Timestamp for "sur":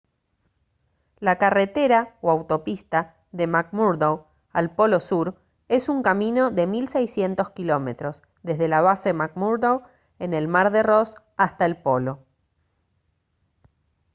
4.99-5.39